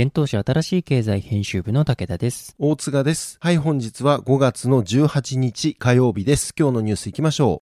[0.00, 2.54] 幻冬舎新しい経済編集部の武田です。
[2.60, 3.36] 大塚です。
[3.40, 6.54] はい、本日は5月の18日火曜日です。
[6.56, 7.64] 今日のニュースいきましょ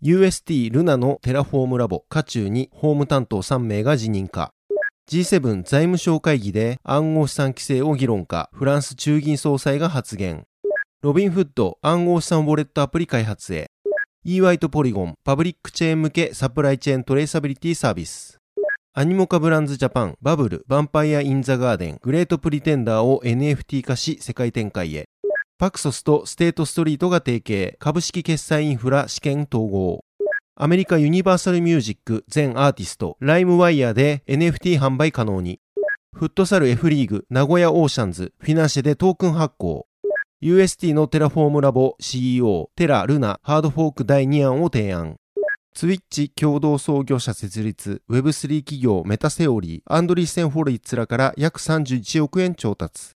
[0.00, 0.06] う。
[0.06, 4.52] UST ルナのテラフォームラボ、渦中に法務担当3名が辞任か。
[5.10, 10.44] G7 財務省会議で暗号資産規制を議論か、フランス中銀総裁が発言。
[11.02, 13.66] ロビンフッド暗号資産ウォレットアプリ開発へ。
[14.24, 18.41] EY とポリゴンパブリックチェーン向けサプライチェーントレーサビリティサービス。
[18.94, 25.08] アニモカブランズジャパン、バブル、ヴァンパイア・イン・ザ・ガーデン、グレート・プリテンダーを NFT 化し世界展開へ。
[25.56, 30.04] パクソスとステートストリートが提携、株式決済インフラ試験統合。
[30.56, 35.60] アメリカユニバーサルミュージック全アーティスト、ライムワイヤーで NFT 販売可能に。
[36.14, 39.86] フットサル F リーグ、名古屋オーシャンズ、フィナンシェでトークン発行。
[40.42, 45.16] UST のテラフォームラボ CEO、テラ・ルナ、ハードフォーク第2案を提案。
[45.74, 53.12] ツイッチ共同創業者設立、Web3 企業メタセオリー、アンドリーセンホロウィッツらから約31億円調達。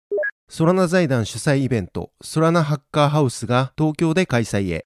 [0.51, 4.85] ソラナ財団主催イベント、ソラナハッカーハウスが東京で開催へ。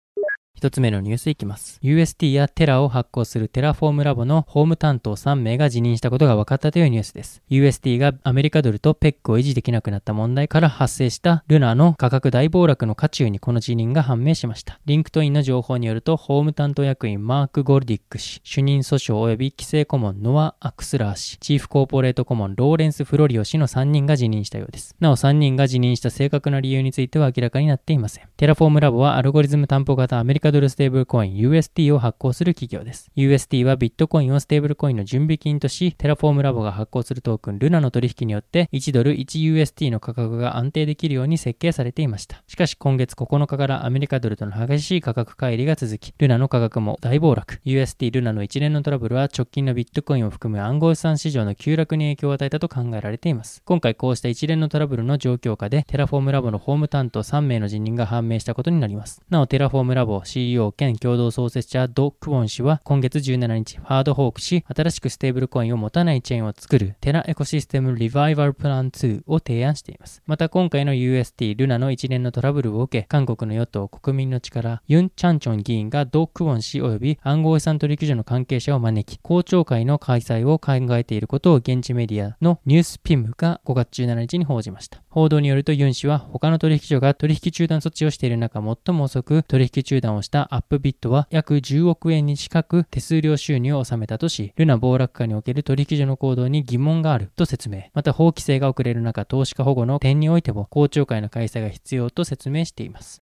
[0.57, 1.79] 一つ目のニュースいきます。
[1.83, 7.43] UST やテラを発行するテラフォームラボの法務担当3名が辞任したことが分かったというニュースです。
[7.51, 14.81] UST がアメリカドルとペックを維持できなくなった問題から発生したルナの価格大暴落の渦中にこの辞任が判明しました。
[14.87, 24.97] リンクトインの情報によると、法務担当役員マーク・ゴルディック氏、主任訴訟及び規制顧問ノア・アクスラー氏、チーフコーポレート顧問ローレンス・フロリオ氏の3人が辞任したようです。
[25.01, 28.25] なお3人が辞任した正確な理由については明らかになっていません。
[28.39, 33.11] テラフォームラボはアルゴリズム担保型アメリカドルステーブルコイン UST を発行する企業です。
[33.17, 42.43] UST はビットコインをステーブルコインの準備金とし、テラフォームラボが発行するトークンルナの取引によって1ドル 1UST の価格が安定できるように設計されていました。
[42.47, 47.61] しかし今月9日からアメリカドルとの激しい価格乖離が続き、ルナの価格も大暴落。
[47.65, 53.63] UST ルナの一連のトラブルは直近のビットコインを含む暗号資産市場の急落に影響を与えたと考えられています。
[53.65, 59.23] 今回こうした一連のトラブルの状況下で、テラフォームラボの法務担当3名の辞任が判明したことになります。
[59.29, 70.23] なお、テラフォームラボ CEO 兼共同創設者ド・クウォン氏は今月17日、ハードフォークし、新しくステーブルコインを持たないチェーンを作るテラエコシステムリバイバルプラン2を提案しています。
[70.27, 85.01] また今回の UST ルナの一連のトラブルを受け、韓国の与党国民の力ユン・チャンチョン議員がド・クウォン氏及び暗号資産取引所の関係者を招き、公聴会の開催を考えていることを現地メディアのニュースピムが5月17日に報じました。
[85.09, 97.85] 報道によるとユン氏は他の取引所が取引中断措置をしている中最も遅く取引中断をしたアップビットは約10億円に近く手数料収入を収めたとし、ルナ暴落下における取引所の行動に疑問があると説明。
[97.95, 103.26] また法規制が遅れる中、投資家保護の点においても公聴会の開催が必要と説明しています。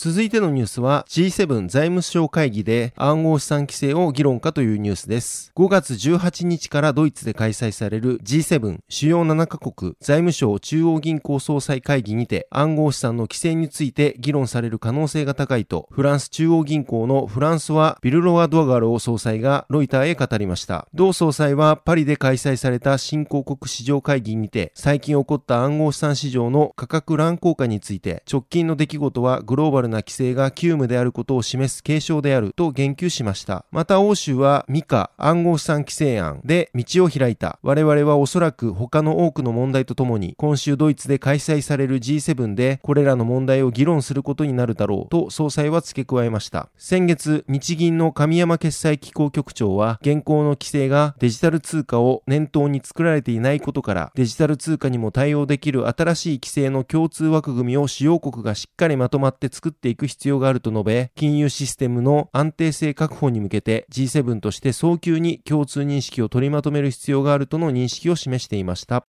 [0.00, 5.50] 続いてのニュースは G7 財務省会議で暗号資産規制を議論かというニュースです。
[5.56, 20.86] 5月18日からドイツで開催される G7 主要7カ国財務省中央銀行総裁会議にて暗号資産の規制について議論される可能性が高いとフランス中央銀行のフランスワ・ビルロワ・ドアガロー総裁がロイターへ語りました。
[20.94, 33.64] 同総裁はパリで開催された新興国市場会議にて最近起こった暗号資産市場の価格乱高下について直近の出来事はグローバルな規制が急務であることを示す警鐘であると言及しました。
[33.70, 37.58] また欧州はミカ暗号資産規制案で道を開いた。
[37.62, 46.68] 我々はおそらく他の多くの問題とともに今週ドイツで開催される G7 でこれらの問題を議論することになるだろうと総裁は付け加えました。
[46.76, 69.07] 先月、日銀の神山決済機構局長は現行の規制がデジタル通貨を念頭に作られていないことからデジタル通貨にも対応できる新しい規制の共通枠組みを主要国がしっかりまとまって作ってていく必要があると述べ、金融システムの安定性確保に向けて G7 として早急に共通認識を取りまとめる必要があるとの認識を示していました。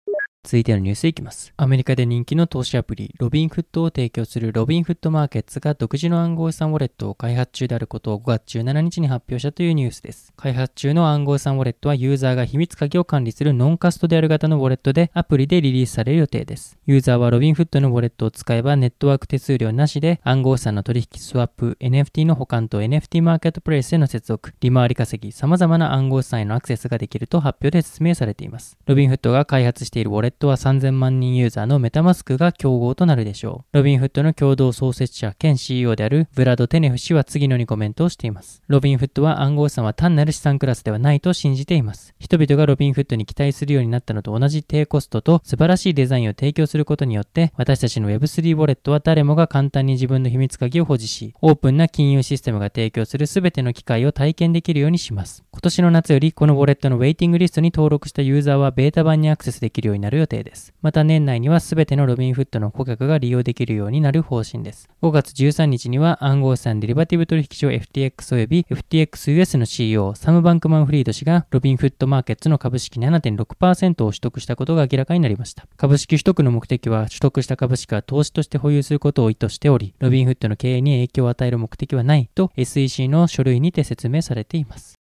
[0.44, 1.54] 続いてのニュースいきます。
[1.56, 10.34] アメリカで人気の投資アプリ、ロビンフッドを提供するロビンフッドマーケッツが独自の暗号資産ウォレットを開発中であることを5月17日に発表したというニュースです。
[10.36, 16.78] 開発中の暗号資産ウォレットはユーザーが秘密鍵を管理するノンカストディアル型のウォレットでアプリでリリースされる予定です。
[16.88, 28.76] ユーザーはロビンフッドのウォレットを使えばネットワーク手数料なしで暗号資産の取引スワップ、NFT の保管と NFT マーケットプレイスへの接続、利回り稼ぎ、様々な暗号資産へのアクセスができると発表で説明されています。
[28.88, 33.78] ロビンフットが開発しているウォレットットは3000万人ユーザーのメタマスクが競合となるでしょう。
[33.78, 38.62] ロビンフッドの共同創設者兼 CEO であるブラド・テネフ氏は次のにコメントをしています。
[38.68, 42.16] ロビンフッドは暗号資産は単なる資産クラスではないと信じています。
[42.20, 55.44] 人々がロビンフットに期待するようになったのと同じ低コストと素晴らしいデザインを提供することによって私たちの Web3 ウォレットは誰もが簡単に自分の秘密鍵を保持し、オープンな金融システムが提供する全ての機会を体験できるようにします。
[55.52, 60.74] 今年の夏よりこのウォレットのウェイティングリストに登録したユーザーはベータ版にアクセスできるようになる予定です。
[60.82, 64.90] また年内には全てのロビンフットの顧客が利用できるようになる方針です。
[65.02, 75.66] 5月13日には暗号資産デリバティブ取引所 FTX 及び FTXUS の CEO サム・バンクマン・フリード氏がロビンフットマーケットの株式7.6%を取得したことが明らかになりました。
[75.76, 85.01] 株式取得の目的は取得した株式は投資として保有することを意図しており、ロビンフットの経営に影響を与える目的はないと SEC の書類にて説明されています。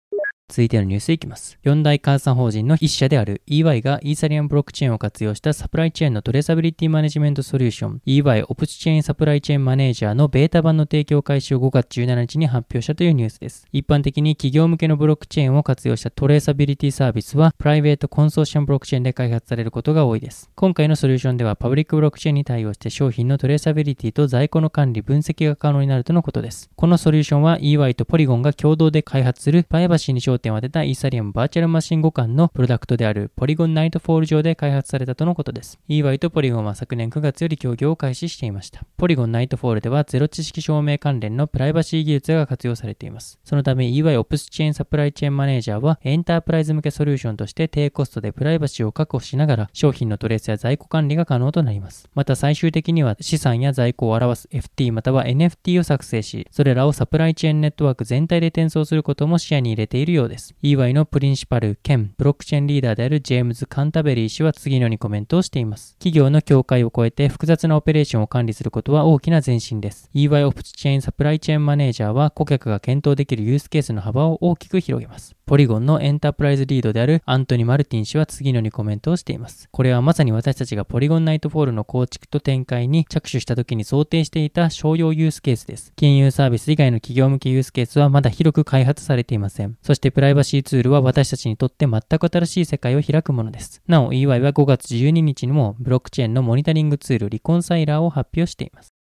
[0.49, 1.59] 続いてのニュースいきます。
[1.63, 13.67] 四大監査法人の一社である EY がイーサリアムブロックチェーンを活用したサプライチェーンのトレーサビリティマネジメントソリューション EY オプチチェーンサプライチェーンマネージャーのベータ版の提供開始を5月17日に発表したというニュースです。
[13.73, 20.51] 一般的に企業向けのブロックチェーンを活用したトレーサビリティサービスはプライベートコンソーシアムブロックチェーンで開発されることが多いです。
[20.55, 26.71] 今回のソリューションではパブリックブロックチェーンに対応して商品のトレーサビリティと在庫の管理、分析が可能になるとのことです。
[26.75, 35.79] このソリューションは EY とポリゴンが共同で開発するプライバシーに焦点を当てたイーサリアムバーチャルマシン互換のプロダクトであるポリゴンナイトフォール上で開発されたとのことです。
[35.89, 38.83] EY とポリゴンは昨年9月より協業を開始していました。
[38.97, 43.39] ポリゴンナイトフォールではゼロ知識証明関連のプライバシー技術が活用されています。
[43.45, 52.09] そのため EY オプスチェーンサプライチェーンマネージャーはエンタープライズ向けソリューションとして低コストでプライバシーを確保しながら商品のトレースや在庫管理が可能となります。
[52.15, 60.28] また最終的には資産や在庫を表す FT または NFT を作成し、それらをサプライチェーンネットワーク全体で転送することも視野に入れているようです。
[60.29, 65.95] です EY のプリンシパル兼ブロックチェーンリーダーであるジェームズ・カンタベリー氏は次のようにコメントをしています。
[65.95, 70.11] 企業の境界を超えて複雑なオペレーションを管理することは大きな前進です。
[70.15, 75.35] EY オプチェーンサプライチェーンマネージャーは顧客が検討できるユースケースの幅を大きく広げます。
[75.47, 79.69] ポリゴンのエンタープライズリードであるアントニ・マルティン氏は次のようにコメントをしています。
[79.71, 85.93] これはまさに私たちがポリゴンナイトフォールの構築と展開に着手した時に想定していた商用ユースケースです。
[85.97, 89.79] 金融サービス以外の企業向けユースケースはまだ広く開発されていません。
[89.83, 93.81] そしてプライバシーツールは私たちにとって全く新しい世界を開くものです。
[93.87, 98.98] なお EY は5月12日にもブロックチェーンのモニタリングツールリコンサイラーを発表しています。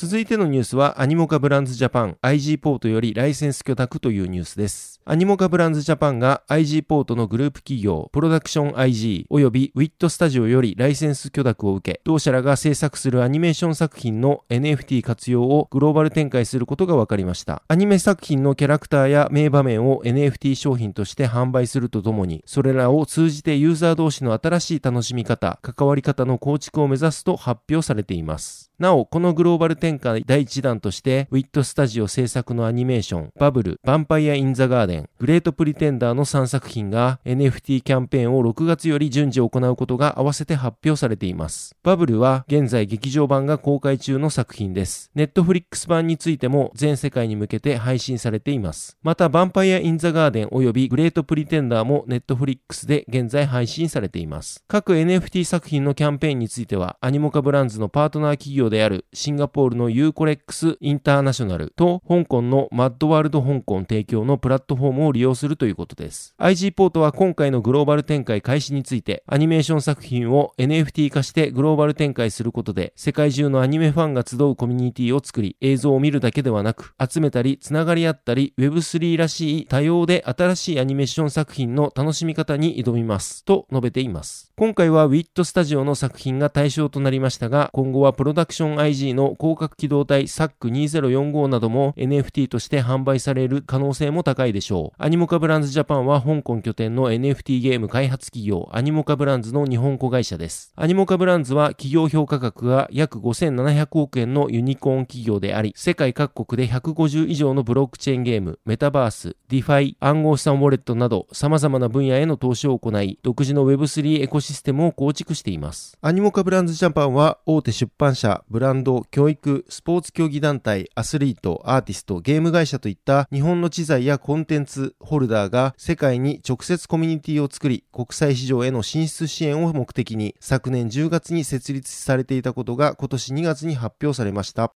[0.00, 5.00] 続いてのニュースはアニモカブランズジャパン IG ポートよりライセンス許諾というニュースです。
[5.04, 17.64] アニモカブランズジャパンが IG ポートのグループ企業プロダクション IG 及びウィットスタジオよりライセンス許諾を受け、同社らが制作するアニメーション作品の NFT 活用をグローバル展開することが分かりました。
[17.66, 28.67] アニメ作品のキャラクターや名場面を NFT 商品として販売するとともに、それらを通じてユーザー同士の新しい楽しみ方、関わり方の構築を目指すと発表されています。
[28.78, 41.74] なお、このグローバル展開第1弾として、ウィットスタジオ制作のアニメーション、バブル、ヴァンパイア・イン・ザ・ガーデン、グレート・プリテンダーの3作品が NFT キャンペーンを6月より順次行うことが合わせて発表されています。
[41.82, 45.10] バブルは現在劇場版が公開中の作品です。
[45.16, 48.96] ネットフリックス版についても全世界に向けて配信されています。
[49.02, 54.62] また、ヴァンパイア・イン・ザ・ガーデン及びグレート・プリテンダーもネットフリックスで現在配信されています。
[54.68, 66.34] 各 NFT 作品のキャンペーンについては、アニモカブランズのパートナー企業であるシンガポールのユーコレックスインターナショナルと香港のマッドワールド香港提供のプラットフォームを利用するということです。
[66.38, 84.52] IG ポートは今回のグローバル展開開始についてアニメーション作品を NFT 化してグローバル展開することで世界中のアニメファンが集うコミュニティを作り映像を見るだけではなく集めたりつながり合ったり Web3 らしい多様で新しいアニメーション作品の楽しみ方に挑みますと述べています。
[84.56, 95.02] 今回は WIT スタジオの作品が対象となりましたが今後はプロダクションション IG の広角機動隊 SAC2045 なども NFT として販売される可能性も高いでしょう。
[95.02, 100.72] アニモカブランズジャパンは香港拠点の NFT ゲーム開発企業アニモカブランズの日本子会社です。
[100.74, 115.96] アニモカブランズは企業評価額が約5700億円のユニコーン企業であり、世界各国で150以上のブロックチェーンゲーム、メタバース、ディファイ、暗号資産ウォレットなど様々な分野への投資を行い、独自の Web3 エコシステムを構築しています。
[116.02, 134.72] アニモカブランズジャパンは大手出版社、ブランド、教育、スポーツ競技団体、アスリート、アーティスト、ゲーム会社といった日本の知財やコンテンツ、ホルダーが世界に直接コミュニティを作り、国際市場への進出支援を目的に昨年10月に設立されていたことが今年2月に発表されました。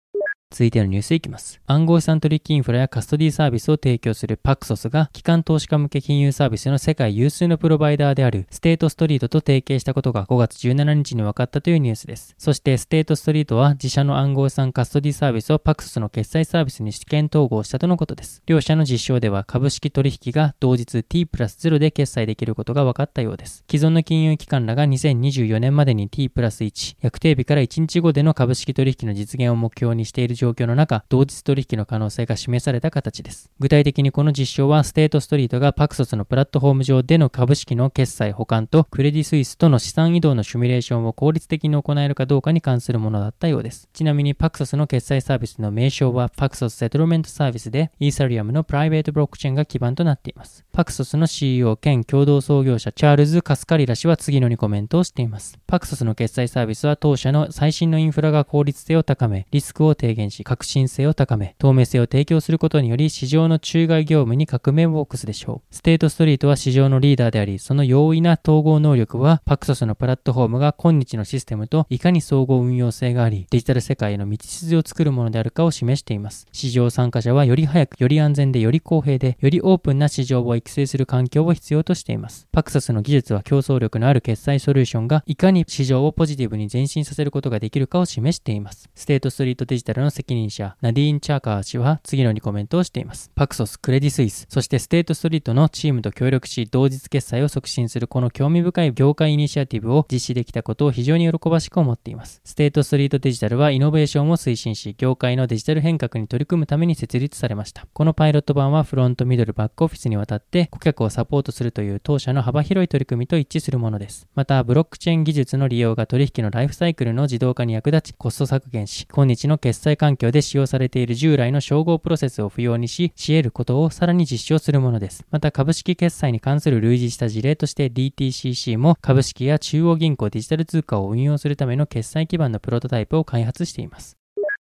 [0.51, 1.61] 続いてのニュースいきます。
[1.65, 12.35] 暗号資産取引インフラやカストディサービスを提供するパクソスが、機関投資家向け金融サービスの世界有数のプロバイダーであるステートストリートと提携したことが5月17日に分かったというニュースです。
[12.37, 18.43] そしてステートストリートは自社の暗号資産カストディサービスをパクソスの決済サービスに試験統合したとのことです。
[18.45, 23.63] 両社の実証では株式取引が同日 T プラス0で決済できることが分かったようです。
[23.71, 33.51] 既存の金融機関らが2024年までに T プラス1、約定日から1日後での株式取引の実現を目標にしている状況の中、同日取引の可能性が示された形です。
[33.59, 43.87] 具体的にこの実証はステートストリートがパクソスのプラットフォーム上での株式の決済保管とクレディスイスとの資産移動のシミュレーションを効率的に行えるかどうかに関するものだったようです。
[43.93, 50.65] ちなみにパクソスの決済サービスの名称はパクソスセトルメントサービスでイーサリアムのプライベートブロックチェーンが基盤となっています。
[50.71, 55.59] パクソスの CEO 兼共同創業者チャールズ・カスカリラ氏は次のにコメントをしています。
[55.67, 65.75] パクソスの決済サービスは当社の最新のインフラが効率性を高め、リスクを低減し、革新性を高め、透明性を提供することにより市場の中外業務に革命を起こすでしょう。
[65.75, 76.47] ステートストリートは市場のリーダーであり、その容易な統合能力はパクソスのプラットフォームが今日のシステムといかに総合運用性があり、デジタル世界への道筋を作るものであるかを示しています。
[76.51, 82.47] 市場参加者はより早く、より安全で、より公平で、よりオープンな市場を育成する環境を必要としています。
[82.51, 88.89] パクソスの技術は競争力のある決済ソリューションがいかに市場をポジティブに前進させることができるかを示しています。
[88.95, 93.31] ステートストリートデジタルの責任者、ナディーン・チャーカー氏は次のようにコメントをしています。
[93.33, 102.41] パクソス、クレディスイス、そしてステートストリートのチームと協力し、同日決済を促進するこの興味深い業界イニシアティブを実施できたことを非常に喜ばしく思っています。
[102.43, 107.87] ステートストリートデジタルはイノベーションを推進し、業界のデジタル変革に取り組むために設立されました。
[107.93, 114.27] このパイロット版はフロント、ミドル、バックオフィスにわたって顧客をサポートするという当社の幅広い取り組みと一致するものです。
[114.35, 125.27] また、ブロックチェーン技術の利用が取引のライフサイクルの自動化に役立ち、コスト削減し、今日の決済環境で使用されている従来の照合プロセスを不要にし、し得ることをさらに実証するものです。
[125.29, 134.20] また、株式決済に関する類似した事例として DTCC も株式や中央銀行デジタル通貨を運用するための決済基盤のプロトタイプを開発しています。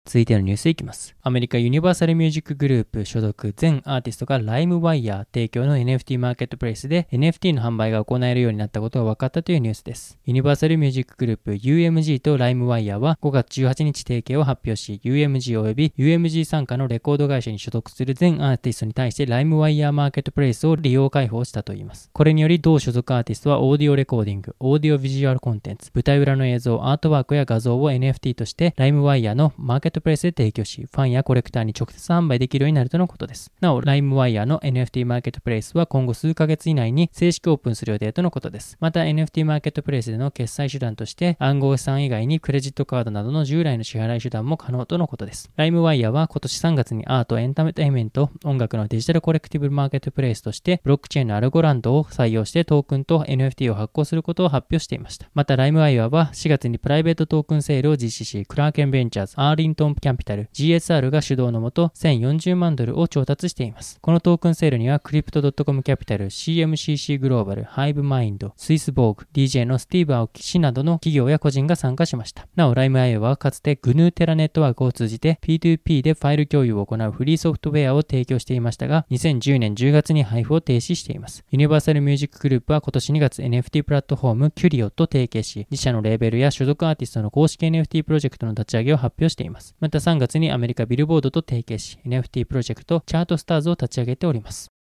[0.06, 1.16] 続いてのニュースいきます。
[1.22, 10.20] アメリカユニバーサルミュージックグループ所属全アーティストがライムワイヤー提供の NFT マーケットプレイスで NFT の販売が行えるようになったことが分かったというニュースです。
[10.26, 22.10] ユニバーサルミュージックグループ UMG とライムワイヤーは5月18日提携を発表し UMG 及び UMG 参加のレコード会社に所属する全アーティストに対してライムワイヤーマーケットプレイスを利用開放したといいます。
[22.12, 33.52] これにより同所属アーティストはオーディオレコーディング、オーディオビジュアルコンテンツ、舞台裏の映像、アートワークや画像を NFT としてライムワイヤーのマーケットプレイスで提供し、ファンやコレクターに直接販売できるようになるとのことです。
[33.62, 38.78] なお、LimeWire の NFT マーケットプレイスは今後数ヶ月以内に正式オープンする予定とのことです。
[38.80, 45.52] また NFT マーケットプレイスでの決済手段として暗号資産以外にクレジットカードなどの従来の支払い手段も可能とのことです。
[45.58, 55.30] LimeWire は今年3月にアート、エンタテイメント、音楽のデジタルコレクティブマーケットプレイスとしてブロックチェーンのアルゴランドを採用してトークンと NFT を発行することを発表していました。
[55.34, 64.00] また LimeWire は4月にプライベートトークンセールを実施し、クラーケンベンチャーズ、アーリントトンキャンピタル GSR が主導のもと1040万ドルを調達しています。
[64.00, 72.48] このトークンセールにはクリプト .com キャピタル、CMCC グローバル、ハイブマインド、スイスボーグ、DJ のスティーブ・アオキ氏などの企業や個人が参加しました。
[72.56, 81.44] なお、ライム IO はかつてグヌーテラネットワークを通じて P2P でファイル共有を行うフリーソフトウェアを提供していましたが、2010年10月に配布を停止しています。
[81.52, 89.73] ユニバーサルミュージックグループは今年2月 NFT プラットフォームキュリオと提携し、自社のレーベルや所属アーティストの公式 NFT プロジェクトの立ち上げを発表しています。
[89.80, 94.73] また3月にアメリカビルボードと提携し、NFT プロジェクトチャートスターズを立ち上げております。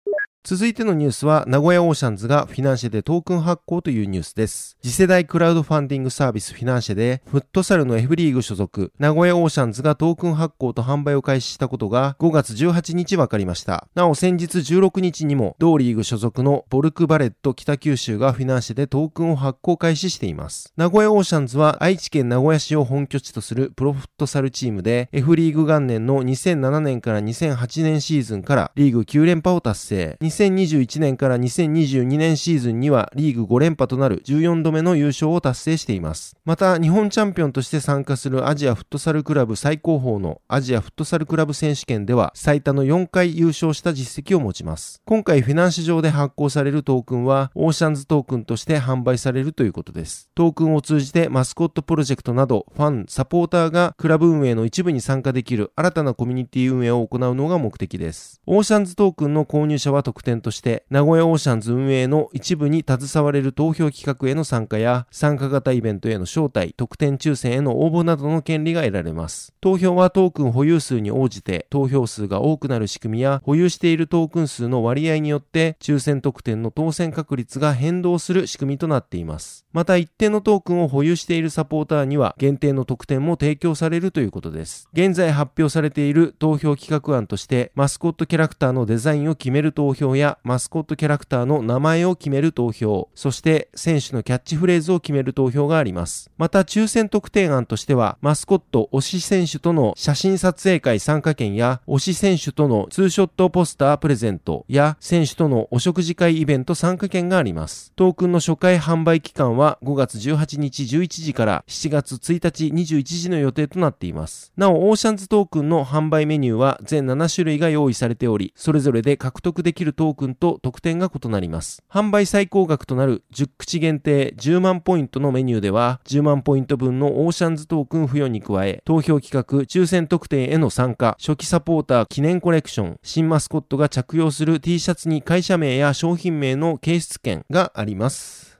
[0.45, 4.77] 続いてのニュースは、名古屋オーシャンズがフィナンシェでトークン発行というニュースです。
[4.83, 13.87] 次世代クラウドファンディングサービスフィナンシェで、フットサルの F リーグ所属、名古屋オーシャンズがトークン発行と販売を開始したことが5月18日分かりました。
[13.95, 20.73] なお先日16日にも、同リーグ所属のボルクバレット北九州がフィナンシェでトークンを発行開始しています。
[20.77, 30.32] 名古屋オーシャンズは愛知県名古屋市を本拠地とするプロフットサルチームで、F リーグ元年の2007年から2008年シーズンからリーグ9連覇を達成。
[30.33, 36.37] 2021年から2022年シーズンにはリーグ5連覇となる14度目の優勝を達成しています。
[36.47, 45.03] また、日本チャンピオンとして参加するアジアフットサルクラブ最高峰のアジアフットサルクラブ選手権では最多の4回優勝した実績を持ちます。
[45.05, 50.31] 今回フィナンシェ上で発行されるトークンはオーシャンズトークンとして販売されるということです。
[50.35, 58.41] トークンを通じてマスコットプロジェクトなどファン、サポーターがクラブ運営の一部に参加できる新たなコミュニティ運営を行うのが目的です。
[58.47, 69.53] オーシャンズトークンの購入者は特典として名古屋オーシャンズ運営の一部に携われる投票企画への参加や参加型イベントへの招待、特典抽選への応募などの権利が得られます。
[69.61, 79.67] 投票はトークン保有数に応じて投票数が多くなる仕組みや保有しているトークン数の割合によって抽選特典の当選確率が変動する仕組みとなっています。
[79.73, 84.89] また一定のトークンを保有しているサポーターには限定の特典も提供されるということです。
[84.93, 96.31] 現在発表されている投票企画案としてマスコットキャラクターのデザインを決める投票やマスコットキャラクターの名前を決める投票、そして選手のキャッチフレーズを決める投票があります。
[96.39, 107.93] また抽選特典案としては、マスコット推し選手との写真撮影会参加券や、推し選手とのツーショットポスタープレゼントや、選手とのお食事会イベント参加券があります。
[107.97, 114.53] トークンの初回販売期間は5月18日11時から7月1日21時の予定となっています。
[114.57, 121.85] なお、オーシャンズトークンの販売メニューは全7種類が用意されており、それぞれで獲得できるとトークンと特典が異なります。
[121.89, 138.52] 販売最高額となる10口限定10万ポイントのメニューでは、10万ポイント分のオーシャンズトークン付与に加え、投票企画、抽選特典への参加、初期サポーター記念コレクション、新マスコットが着用する T シャツに会社名や商品名の掲出券があります。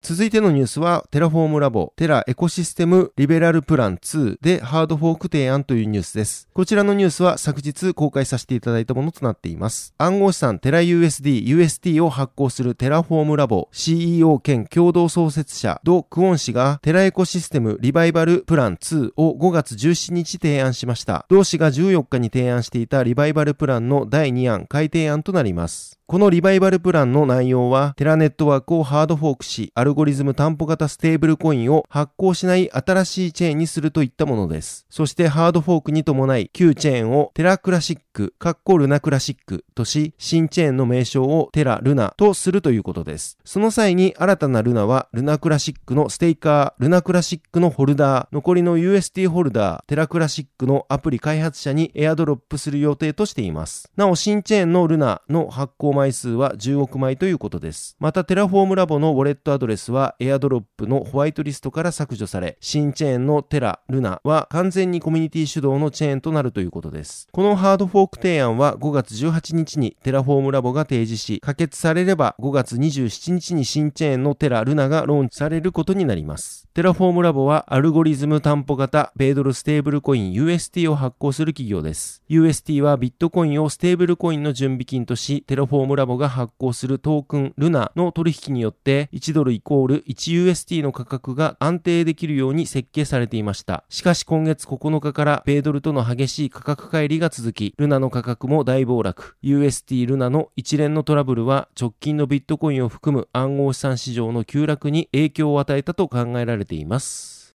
[0.00, 6.48] 続いてのニュースは、テラフォームラボ、テラエコシステムリバイバルプラン2でハードフォーク提案というニュースです。
[6.54, 9.92] こちらのニュースは昨日公開させていただいたものとなっています。
[9.98, 21.26] 暗号資産テラ USD、UST を発行するテラフォームラボ CEO 兼共同創設者ド・クオン氏がテラエコシステムリバイバルプラン2を5月17日提案しました。
[21.28, 25.97] 同氏が14日に提案していたリバイバルプランの第2案改定案となります。
[26.10, 34.86] このリバイバルプランの内容は、テラネットワークをハードフォークし、アルゴリズム担保型ステーブルコインを発行しない新しいチェーンにするといったものです。
[34.88, 38.02] そしてハードフォークに伴い、旧チェーンをテラクラシック、
[38.38, 43.38] カッコルナクラシックとし、新チェーンの名称をテラルナとするということです。
[43.44, 53.90] その際に新たなルナは、ルナクラシックのステーカー、ルナクラシックのホルダー、残りの UST ホルダー、テラクラシックのアプリ開発者にエアドロップする予定としています。
[53.96, 57.96] なお、新チェーンのルナの発行枚数は10億枚ということです。
[58.00, 67.28] また、テラフォームラボのウォレットアドレスは、エアドロップのホワイトリストから削除され、新チェーンのテラ、ルナは完全にコミュニティ主導のチェーンとなるということです。
[67.32, 76.68] このハードフォーク提案は5月18日にテラフォームラボが提示し、可決されれば5月27日に新チェーンのテラ、ルナがローンチされることになります。
[76.74, 82.22] テラフォームラボはアルゴリズム担保型米ドルステーブルコイン UST を発行する企業です。
[82.28, 93.82] UST はビットコインをステーブルコインの準備金とし、テラフォームラボが発行するトークンルナの取引によって1ドルイコール 1UST の価格が安定できるように設計されていました。
[93.88, 99.36] しかし今月9日から米ドルとの激しい価格乖離が続き、ルナの価格も大暴落。
[99.42, 107.47] UST ルナの一連のトラブルは直近のビットコインを含む暗号資産市場の急落に影響を与えたと考えられています。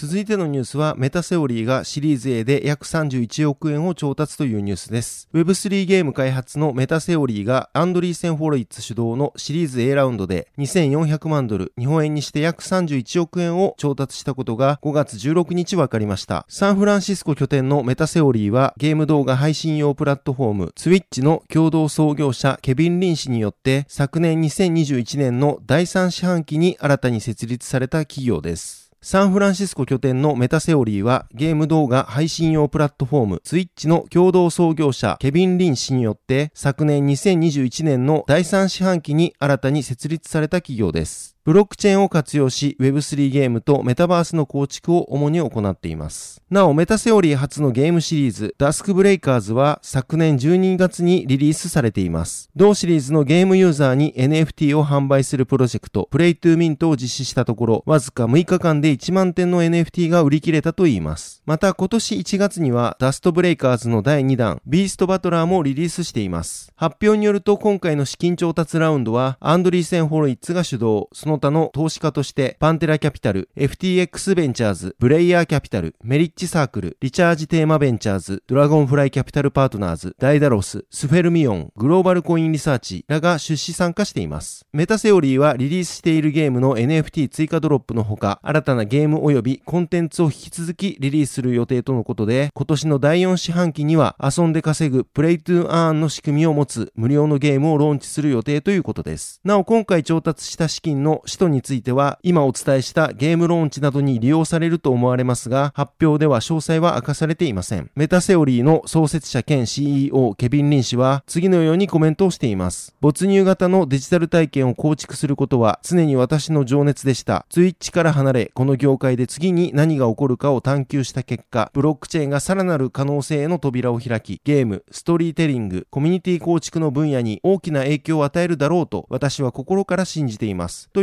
[0.00, 5.28] 続いてのニュースは、メタセオリーがシリーズ A で約31億円を調達というニュースです。
[5.34, 16.46] Web3 ゲーム開発のメタセオリーがアンドリーセン・フォロイッツ主導のシリーズ A ラウンドで2400万ドル、日本円にして約31億円を調達したことが5月16日分かりました。
[16.48, 28.87] サンフランシスコ拠点のメタセオリーはゲーム動画配信用プラットフォーム、ツイッチの共同創業者ケビン・リン氏によって昨年2021年の第3四半期に新たに設立された企業です。
[29.00, 41.37] サンフランシスコ拠点のメタセオリーはゲーム動画配信用プラットフォームツイッチの共同創業者ケビン・リン氏によって昨年2021年の第3四半期に新たに設立された企業です。
[41.48, 46.42] ブロックチェーンを活用し Web3 ゲームとメタバースの構築を主に行っています。
[46.50, 52.50] なお、メタセオリー初のゲームシリーズ、ダスクブレイカーズは昨年12月にリリースされています。
[52.54, 61.42] 同シリーズのゲームユーザーに NFT を販売するプロジェクト、 play to mint を実施したところ、わずか6日間で1万点の NFT が売り切れたといいます。
[61.46, 66.74] また、今年1月にはダスクブレイカーズの第2弾、ビーストバトラーもリリースしています。
[66.76, 84.66] 発表によると今回の資金調達ラウンドは、アンドリーセン・ホロイッツが主導、その他の投資家として、パンテラキャピタル、FTX ベンチャーズ、ブレイヤーキャピタル、メリットサークル、リチャージテーマベンチャーズ、ドラゴンフライキャピタルパートナーズ、ダイダロス、スフェルミオン、グローバルコインリサーチらが出資参加しています。
[84.72, 99.40] メタセオリーはリリースしているゲームの NFT 追加ドロップのほか、新たなゲーム及びコンテンツを引き続きリリースする予定とのことで、今年の第4四半期には遊んで稼ぐ play to earn の仕組みを持つ無料のゲームをローンチする予定ということです。
[99.44, 107.90] なお今回調達した資金の使途については、今お伝えしたゲームローンチなどに利用されると思われますが、発表では詳細は明かされていません。
[107.94, 112.94] メタセオリーの創設者兼 CEO ケビン・リン氏は次のようにコメントをしています。
[113.00, 117.46] 没入型のデジタル体験を構築することは常に私の情熱でした。
[117.50, 130.88] ツイッチから離れ、この業界で次に何が起こるかを探求した結果、ブロックチェーンがさらなる可能性への扉を開き、ゲーム、ストーリーテリング、コミュニティ構築の分野に大きな影響を与えるだろうと私は心から信じています。
[130.92, 131.02] と